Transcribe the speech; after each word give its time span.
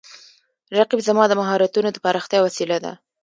رقیب 0.77 0.99
زما 1.07 1.23
د 1.27 1.33
مهارتونو 1.39 1.89
د 1.91 1.97
پراختیا 2.05 2.39
وسیله 2.43 2.77
ده 2.83 2.93